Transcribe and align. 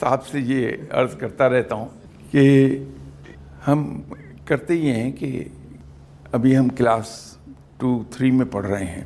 صاحب 0.00 0.26
سے 0.26 0.40
یہ 0.40 0.68
عرض 0.90 1.16
کرتا 1.16 1.48
رہتا 1.48 1.74
ہوں 1.74 1.88
کہ 2.30 2.78
ہم 3.68 4.00
کرتے 4.44 4.74
یہ 4.74 4.92
ہیں 4.92 5.12
کہ 5.12 5.44
ابھی 6.32 6.58
ہم 6.58 6.68
کلاس 6.68 7.36
ٹو 7.78 8.04
تھری 8.10 8.30
میں 8.30 8.46
پڑھ 8.46 8.66
رہے 8.66 8.84
ہیں 8.84 9.04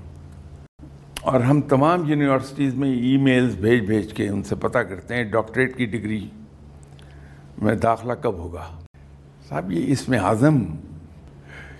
اور 1.22 1.40
ہم 1.40 1.60
تمام 1.60 2.10
یونیورسٹیز 2.10 2.74
میں 2.74 2.92
ای 2.92 3.16
میلز 3.16 3.56
بھیج 3.56 3.84
بھیج 3.84 4.12
کے 4.12 4.28
ان 4.28 4.42
سے 4.42 4.54
پتہ 4.54 4.78
کرتے 4.78 5.14
ہیں 5.14 5.24
ڈاکٹریٹ 5.24 5.76
کی 5.76 5.86
ڈگری 5.86 6.28
میں 7.62 7.74
داخلہ 7.74 8.12
کب 8.12 8.34
ہوگا۔ 8.34 8.68
صاحب، 9.48 9.72
یہ 9.72 9.92
اس 9.92 10.08
میں 10.08 10.18
اعظم 10.18 10.64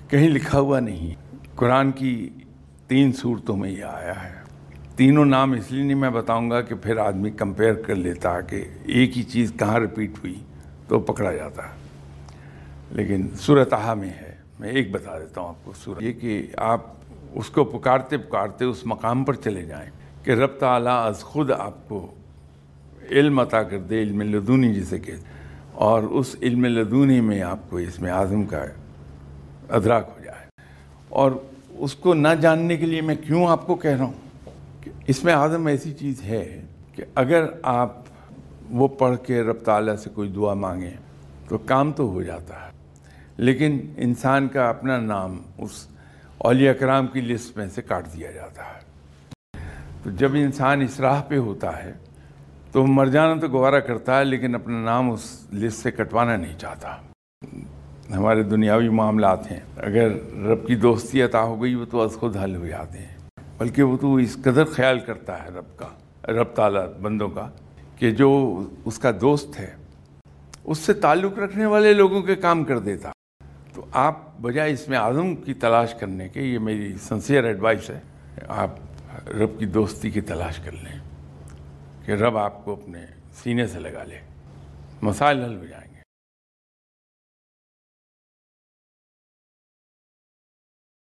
کہیں 0.08 0.28
لکھا 0.28 0.58
ہوا 0.58 0.80
نہیں۔ 0.80 1.14
قرآن 1.54 1.92
کی 1.92 2.28
تین 2.88 3.12
صورتوں 3.12 3.56
میں 3.56 3.70
یہ 3.70 3.84
آیا 3.84 4.24
ہے۔ 4.24 4.44
تینوں 4.96 5.24
نام 5.24 5.52
اس 5.52 5.72
لیے 5.72 5.84
نہیں 5.84 5.94
میں 5.94 6.10
بتاؤں 6.10 6.50
گا 6.50 6.60
کہ 6.60 6.74
پھر 6.74 6.96
آدمی 6.96 7.30
کمپیئر 7.30 7.74
کر 7.74 7.94
لیتا 7.94 8.40
کہ 8.40 8.64
ایک 8.84 9.18
ہی 9.18 9.22
چیز 9.22 9.52
کہاں 9.58 9.78
رپیٹ 9.78 10.10
ہوئی 10.10 10.34
تو 10.88 11.00
پکڑا 11.00 11.32
جاتا 11.32 11.62
لیکن 12.90 13.26
صورتحا 13.36 13.94
میں 13.94 14.08
ہے، 14.08 14.34
میں 14.60 14.68
ایک 14.68 14.90
بتا 14.90 15.18
دیتا 15.18 15.40
ہوں 15.40 15.48
آپ 15.48 15.64
کو 15.64 15.72
صورت۔ 15.84 16.02
یہ 16.02 16.12
کہ 16.12 16.46
آپ 16.56 16.80
اس 17.34 17.50
کو 17.50 17.64
پکارتے 17.64 18.16
پکارتے 18.16 18.64
اس 18.64 18.86
مقام 18.86 19.24
پر 19.24 19.34
چلے 19.34 19.64
جائیں 19.64 19.90
کہ 20.24 20.30
رب 20.30 20.50
تعالیٰ 20.58 21.06
از 21.06 21.20
خود 21.20 21.50
آپ 21.50 21.88
کو 21.88 22.14
علم 23.10 23.38
عطا 23.38 23.62
کر 23.62 23.78
دے، 23.78 24.02
علم 24.02 24.22
لدونی 24.22 24.74
جسے 24.74 24.98
کہ۔ 24.98 25.12
اور 25.72 26.02
اس 26.02 26.36
علم 26.42 26.64
لدونی 26.64 27.20
میں 27.20 27.42
آپ 27.42 27.58
کو 27.70 27.76
اس 27.76 28.00
میں 28.00 28.10
اعظم 28.10 28.44
کا 28.44 28.64
ادراک 29.68 30.10
ہو 30.18 30.24
جائے۔ 30.24 30.46
اور 31.08 31.30
اس 31.70 31.94
کو 31.94 32.14
نہ 32.14 32.28
جاننے 32.40 32.76
کے 32.76 32.86
لیے 32.86 33.00
میں 33.00 33.14
کیوں 33.26 33.46
آپ 33.46 33.66
کو 33.66 33.74
کہہ 33.74 33.90
رہا 33.90 34.04
ہوں؟ 34.04 34.23
اس 35.06 35.22
میں 35.24 35.32
اعظم 35.32 35.66
ایسی 35.66 35.92
چیز 35.92 36.22
ہے 36.22 36.44
کہ 36.94 37.04
اگر 37.14 37.44
آپ 37.62 37.92
وہ 38.70 38.88
پڑھ 38.88 39.16
کے 39.26 39.42
رب 39.42 39.58
تعالیٰ 39.64 39.96
سے 39.96 40.10
کوئی 40.14 40.28
دعا 40.28 40.54
مانگیں 40.54 40.94
تو 41.48 41.58
کام 41.58 41.92
تو 41.92 42.08
ہو 42.08 42.22
جاتا 42.22 42.54
ہے، 42.54 42.70
لیکن 43.36 43.78
انسان 43.96 44.48
کا 44.48 44.68
اپنا 44.68 44.98
نام 44.98 45.42
اس 45.58 45.86
اولیاء 46.38 46.72
کرام 46.72 47.06
کی 47.06 47.20
لسٹ 47.20 47.56
میں 47.56 47.66
سے 47.74 47.82
کاٹ 47.82 48.06
دیا 48.14 48.30
جاتا 48.30 48.62
ہے۔ 48.64 48.80
تو 50.02 50.10
جب 50.10 50.34
انسان 50.34 50.80
اس 50.80 51.00
راہ 51.00 51.22
پہ 51.28 51.36
ہوتا 51.36 51.84
ہے 51.84 51.92
تو 52.72 52.86
مر 52.86 53.06
جانا 53.06 53.40
تو 53.40 53.48
گوارہ 53.48 53.80
کرتا 53.80 54.18
ہے، 54.18 54.24
لیکن 54.24 54.54
اپنا 54.54 54.84
نام 54.84 55.10
اس 55.10 55.46
لسٹ 55.52 55.82
سے 55.82 55.90
کٹوانا 55.90 56.36
نہیں 56.36 56.58
چاہتا۔ 56.58 56.96
ہمارے 58.10 58.42
دنیاوی 58.42 58.88
معاملات 58.88 59.50
ہیں۔ 59.52 59.60
اگر 59.76 60.12
رب 60.46 60.66
کی 60.66 60.74
دوستی 60.74 61.22
عطا 61.22 61.42
ہو 61.42 61.62
گئی 61.62 61.74
وہ 61.74 61.84
تو 61.84 62.00
از 62.00 62.12
خود 62.12 62.36
حل 62.36 62.56
ہو 62.56 62.66
جاتے 62.66 62.98
ہیں۔ 62.98 63.23
بلکہ 63.58 63.82
وہ 63.82 63.96
تو 63.96 64.14
اس 64.14 64.36
قدر 64.42 64.64
خیال 64.64 64.98
کرتا 64.98 65.44
ہے 65.44 65.48
رب 65.48 65.78
کا، 65.78 65.88
رب 66.32 66.54
تعالیٰ 66.54 66.92
بندوں 66.92 67.28
کا، 67.28 67.50
کہ 67.98 68.10
جو 68.10 68.62
اس 68.84 68.98
کا 68.98 69.10
دوست 69.20 69.60
ہے، 69.60 69.74
اس 70.64 70.78
سے 70.78 70.92
تعلق 70.92 71.38
رکھنے 71.38 71.66
والے 71.66 71.92
لوگوں 71.94 72.22
کے 72.22 72.34
کام 72.34 72.64
کر 72.64 72.78
دیتا۔ 72.78 73.10
تو 73.74 73.86
آپ 73.92 74.38
بجائے 74.40 74.72
اس 74.72 74.88
میں 74.88 74.98
اعظم 74.98 75.34
کی 75.36 75.54
تلاش 75.54 75.94
کرنے 75.94 76.28
کے، 76.28 76.40
یہ 76.42 76.58
میری 76.58 76.94
سنسیئر 76.98 77.44
ایڈوائس 77.44 77.90
ہے، 77.90 78.00
آپ 78.48 78.70
رب 79.28 79.58
کی 79.58 79.66
دوستی 79.66 80.10
کی 80.10 80.20
تلاش 80.20 80.56
کر 80.56 80.72
لیں 80.72 80.98
کہ 82.06 82.12
رب 82.12 82.36
آپ 82.36 82.64
کو 82.64 82.72
اپنے 82.72 83.06
سینے 83.42 83.66
سے 83.66 83.78
لگا 83.78 84.04
لے، 84.04 84.18
مسائل 85.02 85.42
حل 85.44 85.56
ہو 85.56 85.64
جائیں۔ 85.64 85.93
گے 85.93 85.93